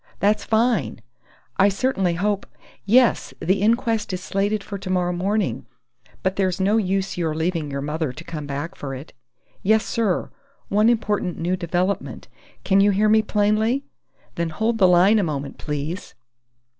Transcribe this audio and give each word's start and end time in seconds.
That's 0.19 0.43
fine! 0.43 1.01
I 1.57 1.69
certainly 1.69 2.15
hope 2.15 2.47
Yes, 2.85 3.35
the 3.39 3.61
inquest 3.61 4.11
is 4.13 4.23
slated 4.23 4.63
for 4.63 4.79
tomorrow 4.79 5.13
morning, 5.13 5.67
but 6.23 6.37
there's 6.37 6.59
no 6.59 6.77
use 6.77 7.17
your 7.19 7.35
leaving 7.35 7.69
your 7.69 7.83
mother 7.83 8.11
to 8.11 8.23
come 8.23 8.47
back 8.47 8.73
for 8.73 8.95
it.... 8.95 9.13
Yes, 9.61 9.85
sir, 9.85 10.31
one 10.69 10.89
important 10.89 11.37
new 11.37 11.55
development. 11.55 12.29
Can 12.63 12.81
you 12.81 12.89
hear 12.89 13.09
me 13.09 13.21
plainly?... 13.21 13.83
Then 14.33 14.49
hold 14.49 14.79
the 14.79 14.87
line 14.87 15.19
a 15.19 15.23
moment, 15.23 15.59
please!" 15.59 16.15